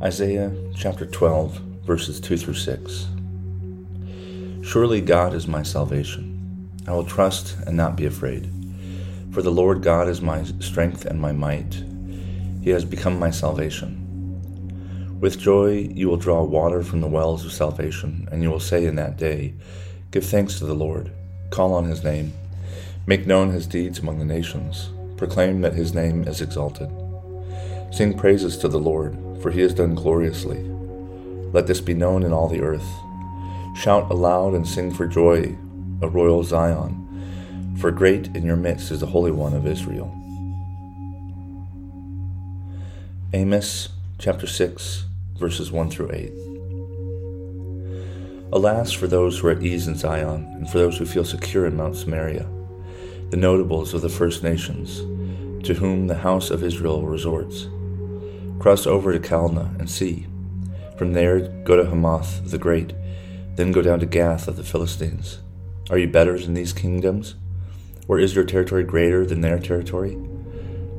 [0.00, 3.08] Isaiah chapter 12, verses 2 through 6.
[4.62, 6.70] Surely God is my salvation.
[6.86, 8.48] I will trust and not be afraid.
[9.32, 11.82] For the Lord God is my strength and my might.
[12.62, 15.18] He has become my salvation.
[15.18, 18.86] With joy you will draw water from the wells of salvation, and you will say
[18.86, 19.54] in that day,
[20.12, 21.10] Give thanks to the Lord,
[21.50, 22.32] call on his name,
[23.08, 26.88] make known his deeds among the nations, proclaim that his name is exalted.
[27.90, 30.62] Sing praises to the Lord for he has done gloriously.
[31.52, 32.86] Let this be known in all the earth.
[33.76, 35.56] Shout aloud and sing for joy,
[36.02, 40.14] a royal Zion, for great in your midst is the Holy One of Israel.
[43.32, 45.04] Amos chapter 6,
[45.38, 46.32] verses 1 through 8.
[48.52, 51.66] Alas for those who are at ease in Zion, and for those who feel secure
[51.66, 52.48] in Mount Samaria,
[53.30, 55.00] the notables of the first nations,
[55.66, 57.68] to whom the house of Israel resorts.
[58.58, 60.26] Cross over to Calneh and see.
[60.96, 62.92] From there, go to Hamath the Great,
[63.54, 65.38] then go down to Gath of the Philistines.
[65.90, 67.36] Are you better than these kingdoms?
[68.08, 70.18] Or is your territory greater than their territory?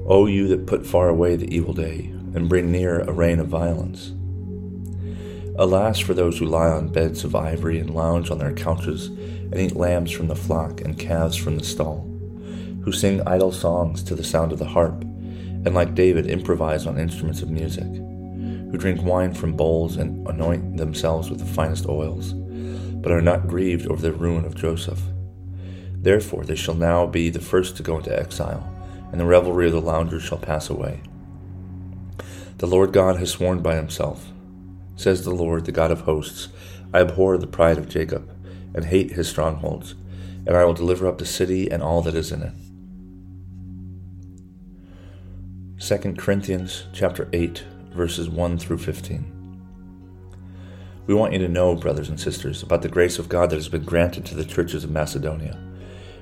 [0.05, 3.47] O you that put far away the evil day, and bring near a reign of
[3.47, 4.13] violence.
[5.57, 9.59] Alas for those who lie on beds of ivory and lounge on their couches, and
[9.59, 12.09] eat lambs from the flock and calves from the stall,
[12.83, 15.03] who sing idle songs to the sound of the harp
[15.65, 20.77] and like David improvise on instruments of music, who drink wine from bowls and anoint
[20.77, 22.33] themselves with the finest oils,
[23.01, 25.01] but are not grieved over the ruin of Joseph.
[25.93, 28.67] Therefore they shall now be the first to go into exile,
[29.11, 31.01] and the revelry of the loungers shall pass away.
[32.57, 34.31] The Lord God has sworn by himself,
[34.95, 36.49] says the Lord, the God of hosts,
[36.93, 38.29] I abhor the pride of Jacob,
[38.73, 39.95] and hate his strongholds,
[40.45, 42.53] and I will deliver up the city and all that is in it.
[45.79, 47.63] 2 Corinthians chapter 8
[47.93, 49.25] verses 1 through 15.
[51.07, 53.69] We want you to know, brothers and sisters, about the grace of God that has
[53.69, 55.57] been granted to the churches of Macedonia.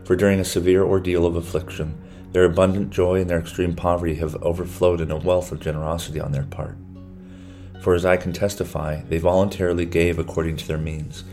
[0.03, 2.00] For during a severe ordeal of affliction,
[2.34, 6.31] their abundant joy and their extreme poverty have overflowed in a wealth of generosity on
[6.31, 6.78] their part.
[7.81, 11.23] For as I can testify, they voluntarily gave according to their means,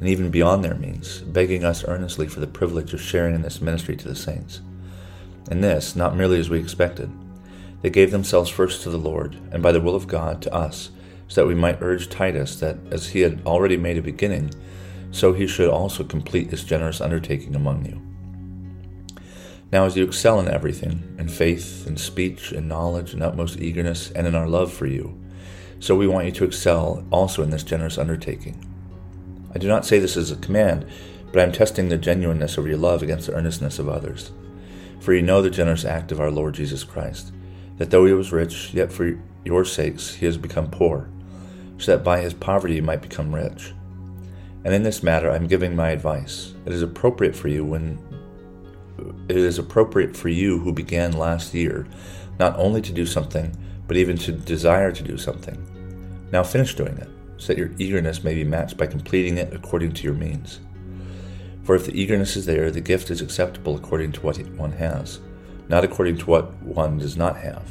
[0.00, 3.60] and even beyond their means, begging us earnestly for the privilege of sharing in this
[3.60, 4.62] ministry to the saints.
[5.50, 7.10] And this, not merely as we expected,
[7.84, 10.88] they gave themselves first to the Lord, and by the will of God to us,
[11.28, 14.52] so that we might urge Titus that, as he had already made a beginning,
[15.10, 18.00] so he should also complete this generous undertaking among you.
[19.70, 24.10] Now, as you excel in everything, in faith, in speech, in knowledge, in utmost eagerness,
[24.12, 25.20] and in our love for you,
[25.78, 28.64] so we want you to excel also in this generous undertaking.
[29.54, 30.86] I do not say this as a command,
[31.32, 34.30] but I am testing the genuineness of your love against the earnestness of others.
[35.00, 37.33] For you know the generous act of our Lord Jesus Christ
[37.76, 41.08] that though he was rich, yet for your sakes he has become poor,
[41.78, 43.72] so that by his poverty you might become rich.
[44.64, 46.54] And in this matter I am giving my advice.
[46.64, 47.98] It is appropriate for you when
[49.28, 51.86] it is appropriate for you who began last year
[52.38, 56.28] not only to do something, but even to desire to do something.
[56.32, 59.92] Now finish doing it, so that your eagerness may be matched by completing it according
[59.92, 60.60] to your means.
[61.62, 65.20] For if the eagerness is there, the gift is acceptable according to what one has
[65.68, 67.62] not according to what one does not have.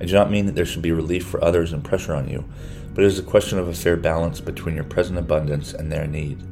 [0.00, 2.44] I do not mean that there should be relief for others and pressure on you,
[2.94, 6.06] but it is a question of a fair balance between your present abundance and their
[6.06, 6.42] need,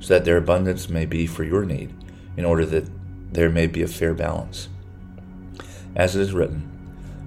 [0.00, 1.92] so that their abundance may be for your need,
[2.36, 2.88] in order that
[3.32, 4.68] there may be a fair balance.
[5.96, 6.70] As it is written,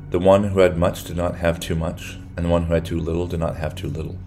[0.09, 2.85] the one who had much did not have too much, and the one who had
[2.85, 4.17] too little did not have too little.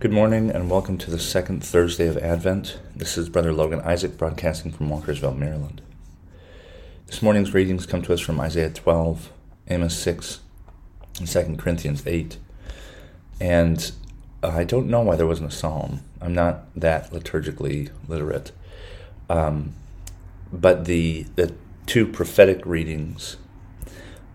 [0.00, 2.78] Good morning and welcome to the second Thursday of Advent.
[2.94, 5.80] This is Brother Logan Isaac broadcasting from Walkersville, Maryland.
[7.06, 9.32] This morning's readings come to us from Isaiah 12,
[9.68, 10.40] Amos 6,
[11.20, 12.36] and 2 Corinthians 8.
[13.40, 13.92] And
[14.42, 16.00] I don't know why there wasn't a psalm.
[16.20, 18.50] I'm not that liturgically literate.
[19.30, 19.74] Um,
[20.52, 21.54] but the, the
[21.86, 23.36] two prophetic readings,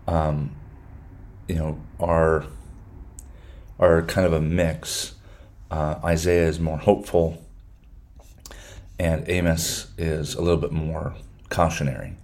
[0.08, 0.56] um,
[1.46, 2.46] you know, are,
[3.78, 5.14] are kind of a mix
[5.70, 7.42] uh, Isaiah is more hopeful,
[8.98, 11.14] and Amos is a little bit more
[11.48, 12.14] cautionary.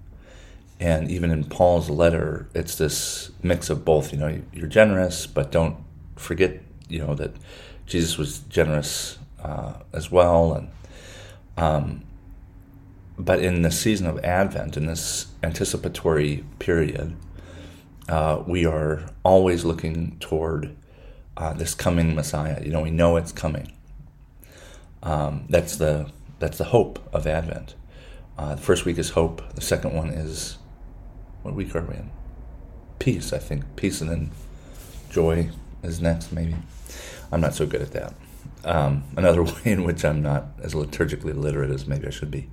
[0.78, 4.12] and even in Paul's letter, it's this mix of both.
[4.12, 5.76] You know, you're generous, but don't
[6.16, 7.32] forget, you know, that
[7.86, 10.52] Jesus was generous uh, as well.
[10.52, 10.68] And
[11.56, 12.02] um,
[13.18, 17.16] but in the season of Advent, in this anticipatory period,
[18.08, 20.76] uh, we are always looking toward
[21.36, 22.62] uh, this coming Messiah.
[22.62, 23.72] You know, we know it's coming.
[25.02, 27.74] Um, that's the that's the hope of Advent.
[28.38, 29.54] Uh, the first week is hope.
[29.54, 30.58] The second one is
[31.42, 32.10] what week are we in?
[32.98, 33.76] Peace, I think.
[33.76, 34.30] Peace and then
[35.10, 35.50] joy
[35.82, 36.56] is next, maybe.
[37.32, 38.14] I'm not so good at that.
[38.64, 42.50] Um, another way in which I'm not as liturgically literate as maybe I should be.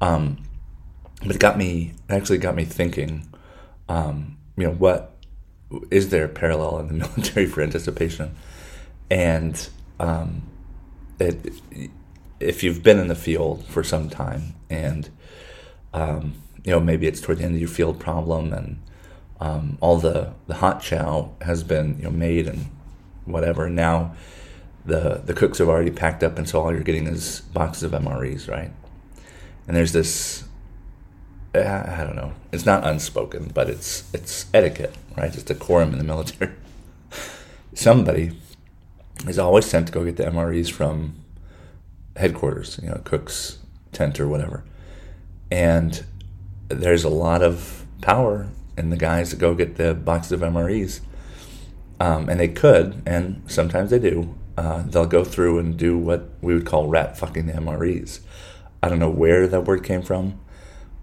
[0.00, 0.44] Um,
[1.22, 3.28] but it got me, actually got me thinking,
[3.88, 5.17] um, you know, what
[5.90, 8.34] is there a parallel in the military for anticipation?
[9.10, 9.68] And
[10.00, 10.42] um,
[11.18, 11.52] it,
[12.40, 15.08] if you've been in the field for some time and
[15.92, 16.34] um,
[16.64, 18.80] you know maybe it's toward the end of your field problem and
[19.40, 22.66] um, all the, the hot chow has been you know made and
[23.24, 24.14] whatever now
[24.84, 27.92] the the cooks have already packed up and so all you're getting is boxes of
[27.92, 28.70] MREs right
[29.66, 30.44] and there's this
[31.54, 36.04] I don't know it's not unspoken but it's it's etiquette right it's decorum in the
[36.04, 36.52] military
[37.74, 38.32] somebody
[39.26, 41.14] is always sent to go get the MREs from
[42.16, 43.58] headquarters, you know, cook's
[43.92, 44.64] tent or whatever.
[45.50, 46.04] And
[46.68, 51.00] there's a lot of power in the guys that go get the boxes of MREs.
[52.00, 54.34] Um, and they could, and sometimes they do.
[54.56, 58.20] Uh, they'll go through and do what we would call rat fucking the MREs.
[58.82, 60.38] I don't know where that word came from.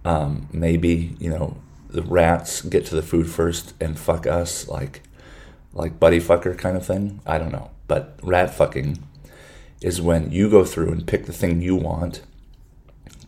[0.05, 1.57] Um, maybe you know
[1.89, 5.01] the rats get to the food first and fuck us, like
[5.73, 7.19] like buddy fucker kind of thing.
[7.25, 9.03] I don't know, but rat fucking
[9.81, 12.21] is when you go through and pick the thing you want,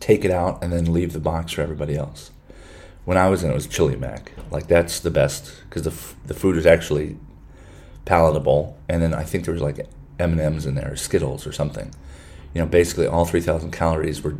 [0.00, 2.30] take it out, and then leave the box for everybody else.
[3.04, 4.32] When I was in, it was chili mac.
[4.50, 7.16] Like that's the best because the f- the food is actually
[8.04, 9.78] palatable, and then I think there was like
[10.18, 11.92] M and M's in there, Skittles or something.
[12.54, 14.36] You know, basically all three thousand calories were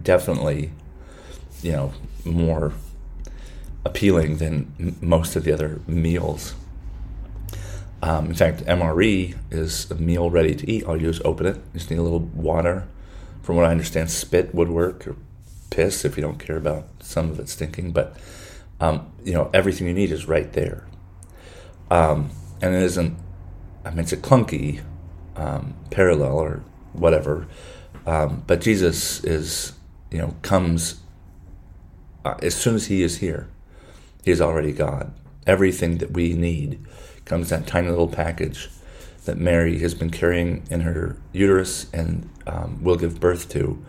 [0.00, 0.72] definitely,
[1.62, 1.92] you know,
[2.24, 2.72] more
[3.84, 6.54] appealing than m- most of the other meals
[8.02, 10.84] um, in fact, MRE is a meal ready to eat.
[10.84, 11.56] All you do is open it.
[11.56, 12.88] You just need a little water.
[13.42, 15.16] From what I understand, spit would work or
[15.70, 17.92] piss if you don't care about some of it stinking.
[17.92, 18.16] But
[18.80, 20.86] um, you know, everything you need is right there.
[21.90, 22.30] Um,
[22.60, 23.16] and it isn't.
[23.84, 24.82] I mean, it's a clunky
[25.36, 27.46] um, parallel or whatever.
[28.04, 29.74] Um, but Jesus is,
[30.10, 31.00] you know, comes
[32.24, 33.48] uh, as soon as he is here.
[34.24, 35.12] He is already God.
[35.46, 36.80] Everything that we need
[37.24, 38.68] comes that tiny little package
[39.24, 43.84] that Mary has been carrying in her uterus and um, will give birth to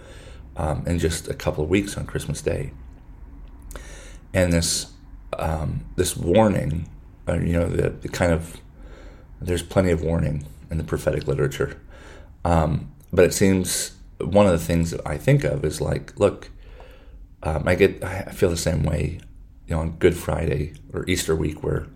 [0.56, 2.72] um, in just a couple of weeks on Christmas Day.
[4.34, 4.92] And this
[5.38, 6.88] um, this warning,
[7.28, 8.58] uh, you know, the, the, kind of
[9.42, 11.82] there's plenty of warning in the prophetic literature,
[12.46, 16.52] um, but it seems one of the things that I think of is like, look,
[17.44, 19.20] um, I get I feel the same way,
[19.68, 21.88] you know, on Good Friday or Easter week where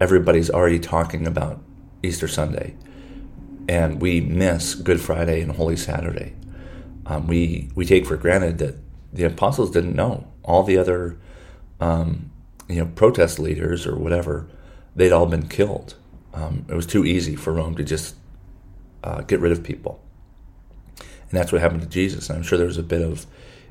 [0.00, 1.62] everybody's already talking about
[2.02, 2.76] Easter Sunday,
[3.68, 6.34] and we miss Good Friday and Holy Saturday.
[7.06, 8.76] Um, we we take for granted that
[9.12, 10.28] the apostles didn't know.
[10.44, 11.18] All the other,
[11.80, 12.30] um,
[12.68, 14.46] you know, protest leaders or whatever,
[14.94, 15.94] they'd all been killed.
[16.34, 18.14] Um, it was too easy for Rome to just
[19.02, 20.02] uh, get rid of people,
[20.98, 22.28] and that's what happened to Jesus.
[22.28, 23.26] And I'm sure there was a bit of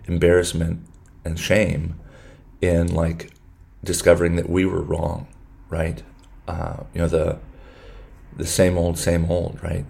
[0.07, 0.83] embarrassment
[1.25, 1.99] and shame
[2.61, 3.31] in like
[3.83, 5.27] discovering that we were wrong,
[5.69, 6.01] right?
[6.47, 7.39] uh, you know the
[8.37, 9.85] the same old, same old, right?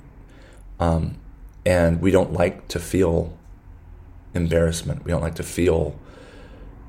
[0.79, 1.17] Um,
[1.65, 3.35] and we don't like to feel
[4.35, 5.03] embarrassment.
[5.03, 5.97] We don't like to feel,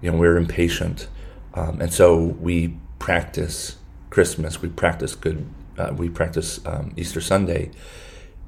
[0.03, 1.09] you know, we're impatient,
[1.55, 3.77] um, and so we practice
[4.11, 4.61] Christmas.
[4.61, 5.47] We practice good.
[5.79, 7.71] Uh, we practice um, Easter Sunday,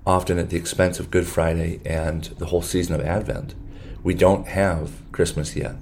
[0.06, 3.54] often at the expense of Good Friday and the whole season of Advent.
[4.02, 5.76] We don't have Christmas yet,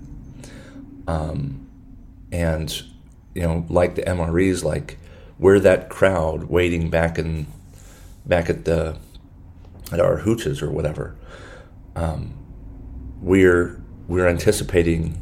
[1.07, 1.67] um,
[2.33, 2.83] and
[3.35, 4.99] you know, like the MREs, like
[5.39, 7.47] we're that crowd waiting back in
[8.25, 8.97] back at the
[9.93, 11.15] at our hooches or whatever.
[11.95, 12.35] Um,
[13.21, 15.21] we're we're anticipating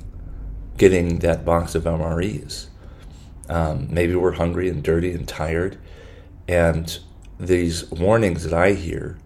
[0.76, 2.66] getting that box of MREs.
[3.48, 5.78] Um, maybe we're hungry and dirty and tired,
[6.48, 6.98] and
[7.38, 9.18] these warnings that I hear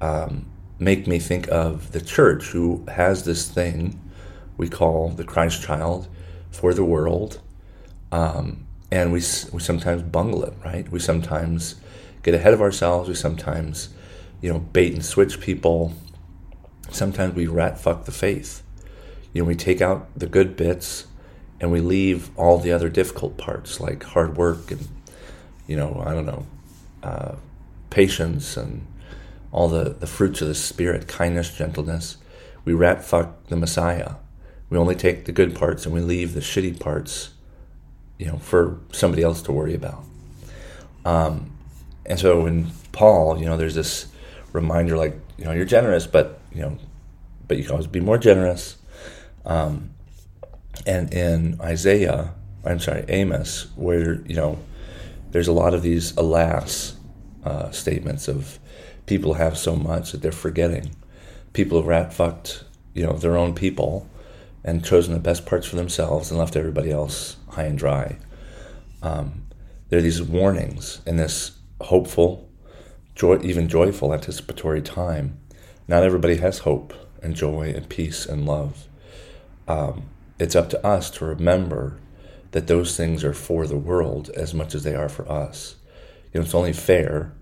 [0.00, 0.46] um,
[0.78, 4.00] make me think of the church who has this thing
[4.56, 6.08] we call the Christ child
[6.50, 7.40] for the world.
[8.12, 9.18] Um, and we,
[9.52, 10.88] we sometimes bungle it, right?
[10.90, 11.76] We sometimes
[12.22, 13.08] get ahead of ourselves.
[13.08, 13.88] We sometimes,
[14.40, 15.94] you know, bait and switch people.
[16.90, 18.62] Sometimes we rat fuck the faith.
[19.32, 21.06] You know, we take out the good bits
[21.60, 24.86] and we leave all the other difficult parts like hard work and
[25.66, 26.46] you know I don't know
[27.02, 27.36] uh,
[27.90, 28.86] patience and
[29.54, 32.16] all the, the fruits of the spirit kindness gentleness.
[32.64, 34.16] We rat fuck the Messiah.
[34.68, 37.30] We only take the good parts and we leave the shitty parts
[38.18, 40.04] you know for somebody else to worry about.
[41.04, 41.56] Um,
[42.04, 44.08] and so in Paul you know there's this
[44.52, 46.76] reminder like you know you're generous but you know
[47.46, 48.76] but you can always be more generous.
[49.46, 49.90] Um,
[50.84, 52.34] and in Isaiah,
[52.64, 54.58] I'm sorry, Amos, where you know
[55.30, 56.96] there's a lot of these alas
[57.44, 58.58] uh, statements of
[59.06, 60.94] people have so much that they're forgetting.
[61.52, 64.08] People have rat fucked, you know, their own people
[64.64, 68.18] and chosen the best parts for themselves and left everybody else high and dry.
[69.02, 69.46] Um,
[69.88, 72.48] there are these warnings in this hopeful,
[73.14, 75.38] joy, even joyful, anticipatory time.
[75.86, 78.88] Not everybody has hope and joy and peace and love.
[79.68, 80.08] Um,
[80.38, 81.98] it's up to us to remember
[82.52, 85.76] that those things are for the world as much as they are for us.
[86.32, 87.32] You know, it's only fair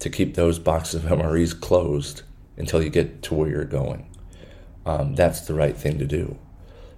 [0.00, 2.22] to keep those boxes of MREs closed
[2.56, 4.08] until you get to where you're going.
[4.86, 6.38] Um, that's the right thing to do.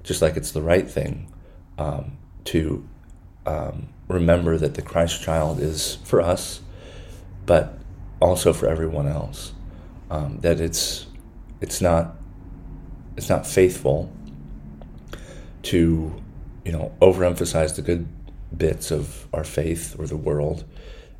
[0.03, 1.33] Just like it's the right thing
[1.79, 2.87] um, to
[3.47, 6.61] um, remember that the Christ child is for us,
[7.47, 7.79] but
[8.21, 9.53] also for everyone else.
[10.11, 11.07] Um, that it's
[11.61, 12.17] it's not
[13.17, 14.11] it's not faithful
[15.63, 16.23] to,
[16.65, 18.09] you know, overemphasize the good
[18.57, 20.65] bits of our faith or the world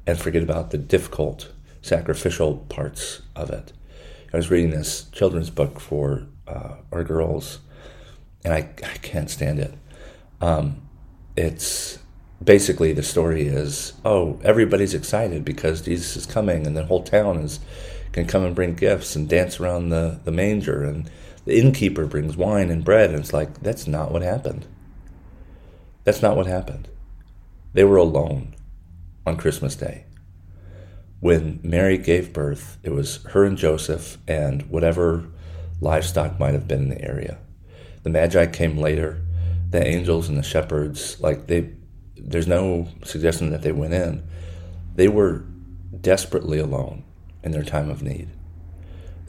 [0.07, 3.73] and forget about the difficult, sacrificial parts of it.
[4.33, 7.59] I was reading this children's book for uh, our girls,
[8.45, 9.75] and I, I can't stand it.
[10.41, 10.83] Um,
[11.37, 11.99] it's
[12.43, 17.39] basically the story is oh everybody's excited because Jesus is coming and the whole town
[17.39, 17.61] is
[18.13, 21.11] can come and bring gifts and dance around the, the manger and
[21.45, 24.67] the innkeeper brings wine and bread, and it's like, that's not what happened.
[26.05, 26.89] That's not what happened.
[27.73, 28.55] They were alone
[29.27, 30.05] on Christmas Day.
[31.21, 35.27] When Mary gave birth, it was her and Joseph and whatever
[35.81, 37.39] livestock might have been in the area.
[38.03, 39.23] The Magi came later.
[39.71, 41.71] The angels and the shepherds, like they,
[42.17, 44.27] there's no suggestion that they went in.
[44.97, 45.45] They were
[46.01, 47.05] desperately alone
[47.45, 48.31] in their time of need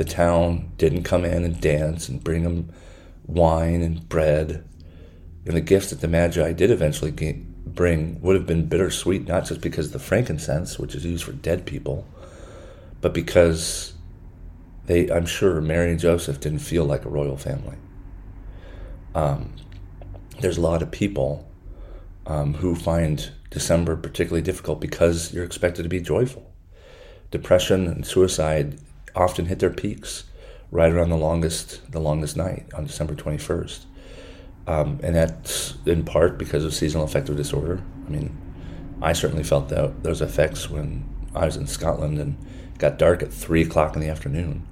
[0.01, 2.73] the town didn't come in and dance and bring them
[3.27, 4.67] wine and bread.
[5.45, 7.11] And the gifts that the Magi did eventually
[7.65, 11.33] bring would have been bittersweet, not just because of the frankincense, which is used for
[11.33, 12.07] dead people,
[13.01, 13.93] but because
[14.85, 17.77] they, I'm sure Mary and Joseph didn't feel like a royal family.
[19.13, 19.53] Um,
[20.39, 21.47] there's a lot of people
[22.25, 26.51] um, who find December particularly difficult because you're expected to be joyful.
[27.29, 28.79] Depression and suicide
[29.15, 30.25] often hit their peaks
[30.71, 33.85] right around the longest the longest night on December 21st.
[34.71, 37.83] Um, and that's in part because of seasonal affective disorder.
[38.07, 38.37] I mean,
[39.01, 41.03] I certainly felt that those effects when
[41.35, 42.37] I was in Scotland and
[42.77, 44.65] got dark at three o'clock in the afternoon.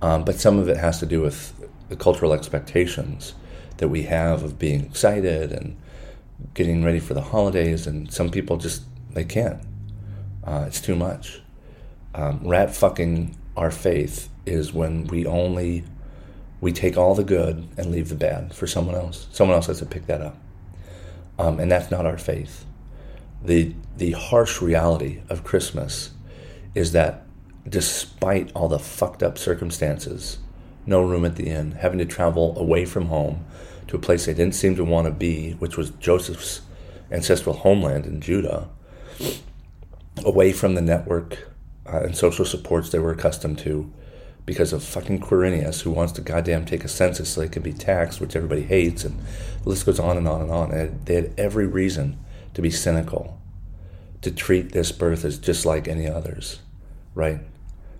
[0.00, 1.52] Um, but some of it has to do with
[1.88, 3.34] the cultural expectations
[3.78, 5.76] that we have of being excited and
[6.54, 8.82] getting ready for the holidays, and some people just
[9.14, 9.60] they can't.
[10.44, 11.42] Uh, it's too much.
[12.14, 15.82] Um, rat fucking our faith is when we only
[16.64, 19.26] we take all the good and leave the bad for someone else.
[19.32, 20.34] Someone else has to pick that up,
[21.38, 22.64] um, and that's not our faith.
[23.44, 26.12] the The harsh reality of Christmas
[26.74, 27.26] is that
[27.68, 30.38] despite all the fucked up circumstances,
[30.86, 33.44] no room at the inn, having to travel away from home
[33.88, 36.62] to a place they didn't seem to want to be, which was Joseph's
[37.10, 38.70] ancestral homeland in Judah,
[40.24, 41.46] away from the network
[41.84, 43.92] uh, and social supports they were accustomed to
[44.46, 47.72] because of fucking Quirinius, who wants to goddamn take a census so they can be
[47.72, 49.18] taxed, which everybody hates, and
[49.62, 50.70] the list goes on and on and on.
[50.70, 52.18] And they had every reason
[52.52, 53.40] to be cynical,
[54.20, 56.60] to treat this birth as just like any others,
[57.14, 57.40] right?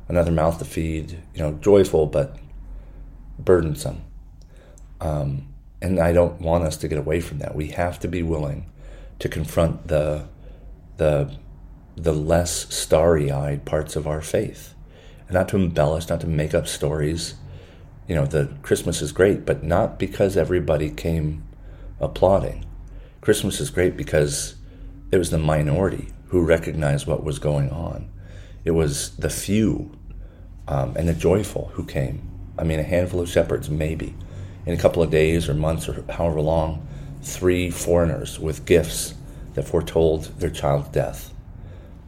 [0.08, 2.36] Another mouth to feed, you know, joyful but
[3.38, 4.02] burdensome.
[5.00, 5.48] Um,
[5.80, 7.54] and I don't want us to get away from that.
[7.54, 8.70] We have to be willing
[9.18, 10.28] to confront the
[10.96, 11.36] the
[11.96, 14.73] the less starry eyed parts of our faith.
[15.34, 17.34] Not to embellish, not to make up stories.
[18.06, 21.42] You know, the Christmas is great, but not because everybody came
[21.98, 22.64] applauding.
[23.20, 24.54] Christmas is great because
[25.10, 28.08] it was the minority who recognized what was going on.
[28.64, 29.98] It was the few
[30.68, 32.30] um, and the joyful who came.
[32.56, 34.14] I mean, a handful of shepherds, maybe.
[34.66, 36.86] In a couple of days or months or however long,
[37.22, 39.14] three foreigners with gifts
[39.54, 41.33] that foretold their child's death.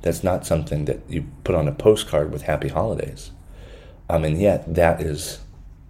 [0.06, 3.32] That's not something that you put on a postcard with happy holidays.
[4.08, 5.40] And yet that is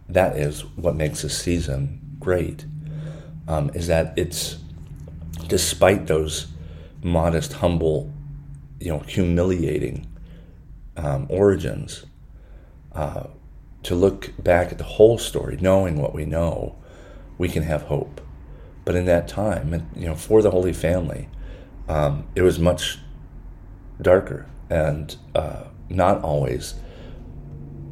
[0.09, 2.65] that is what makes this season great.
[3.47, 4.57] Um, is that it's
[5.49, 6.47] despite those
[7.03, 8.11] modest, humble,
[8.81, 10.07] you know, humiliating
[10.97, 12.07] um, origins,
[12.95, 13.25] uh,
[13.83, 16.75] to look back at the whole story, knowing what we know,
[17.37, 18.23] we can have hope.
[18.87, 21.29] But in that time, you know, for the Holy Family,
[21.87, 22.99] um, it was much
[24.01, 26.75] darker and uh, not always.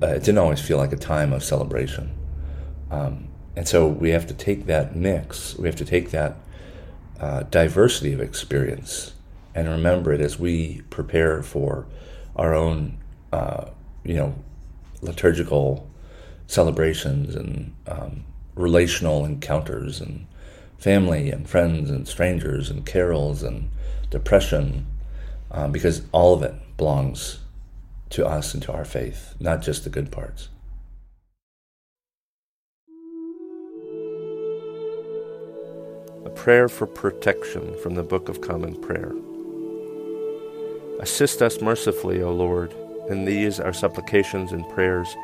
[0.03, 2.15] Uh, it didn't always feel like a time of celebration,
[2.91, 5.57] um, and so we have to take that mix.
[5.57, 6.37] We have to take that
[7.21, 9.15] uh, diversity of experience
[9.55, 11.87] and remember it as we prepare for
[12.37, 12.99] our own,
[13.33, 13.67] uh,
[14.03, 14.35] you know,
[15.01, 15.89] liturgical
[16.47, 18.25] celebrations and um,
[18.57, 20.27] relational encounters and
[20.77, 23.71] family and friends and strangers and carols and
[24.11, 24.87] depression,
[25.55, 27.39] um, because all of it belongs
[28.11, 30.49] to us and to our faith, not just the good parts.
[36.25, 39.13] A prayer for protection from the Book of Common Prayer.
[41.01, 42.75] Assist us mercifully, O Lord,
[43.09, 45.15] in these our supplications and prayers,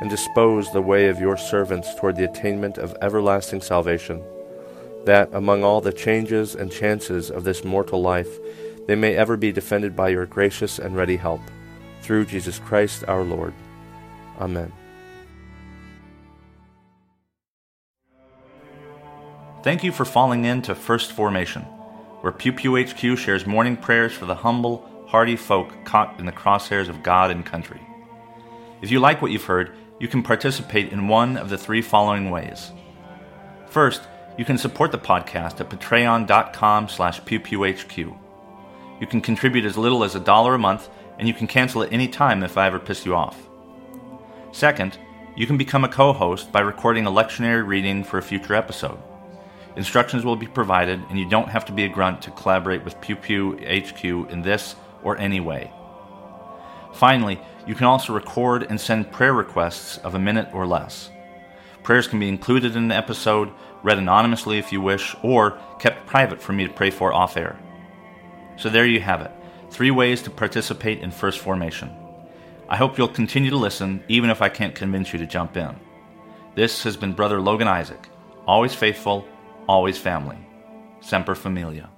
[0.00, 4.22] and dispose the way of your servants toward the attainment of everlasting salvation,
[5.04, 8.38] that among all the changes and chances of this mortal life,
[8.86, 11.40] they may ever be defended by your gracious and ready help.
[12.02, 13.54] Through Jesus Christ our Lord.
[14.38, 14.72] Amen.
[19.62, 21.62] Thank you for falling in to First Formation,
[22.20, 26.32] where Pew Pew HQ shares morning prayers for the humble, hardy folk caught in the
[26.32, 27.80] crosshairs of God and country.
[28.82, 32.30] If you like what you've heard, you can participate in one of the three following
[32.30, 32.72] ways.
[33.68, 34.02] First,
[34.36, 38.18] you can support the podcast at patreon.com slash pewpewhq.
[39.00, 41.92] You can contribute as little as a dollar a month, and you can cancel at
[41.92, 43.48] any time if I ever piss you off.
[44.52, 44.98] Second,
[45.36, 48.98] you can become a co-host by recording a lectionary reading for a future episode.
[49.76, 53.00] Instructions will be provided, and you don't have to be a grunt to collaborate with
[53.00, 55.72] Pew Pew HQ in this or any way.
[56.92, 61.10] Finally, you can also record and send prayer requests of a minute or less.
[61.82, 63.50] Prayers can be included in the episode,
[63.82, 67.58] read anonymously if you wish, or kept private for me to pray for off air.
[68.56, 69.30] So there you have it
[69.70, 71.90] three ways to participate in First Formation.
[72.68, 75.74] I hope you'll continue to listen, even if I can't convince you to jump in.
[76.54, 78.08] This has been Brother Logan Isaac,
[78.46, 79.26] always faithful,
[79.68, 80.38] always family.
[81.00, 81.90] Semper Familia.